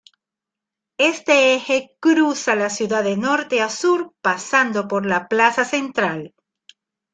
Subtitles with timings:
[1.11, 6.33] Este eje cruza la ciudad de norte a sur pasando por la plaza central.